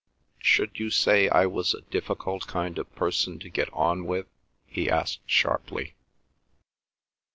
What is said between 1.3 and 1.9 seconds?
was a